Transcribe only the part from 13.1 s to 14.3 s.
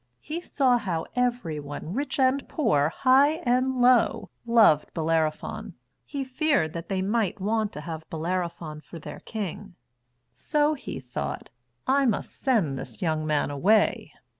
man away."